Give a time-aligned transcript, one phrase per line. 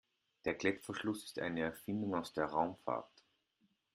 [0.45, 3.23] Der Klettverschluss ist eine Erfindung aus der Raumfahrt.